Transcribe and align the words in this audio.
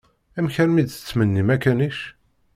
Amek 0.37 0.55
armi 0.63 0.83
d-tettmennim 0.83 1.49
akanic? 1.55 1.97